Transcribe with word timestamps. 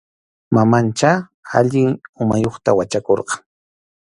Mamanchá 0.55 1.11
allin 1.59 1.89
umayuqta 2.21 2.69
wachakurqan. 2.77 3.39